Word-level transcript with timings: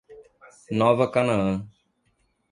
Nova 0.79 1.05
Canaã 1.13 1.61